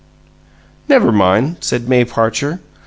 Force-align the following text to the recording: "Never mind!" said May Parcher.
"Never 0.89 1.11
mind!" 1.11 1.57
said 1.61 1.87
May 1.87 2.05
Parcher. 2.05 2.59